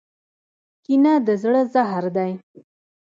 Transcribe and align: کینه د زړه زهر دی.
کینه 0.83 1.13
د 1.25 1.27
زړه 1.41 1.61
زهر 1.73 2.03
دی. 2.15 2.31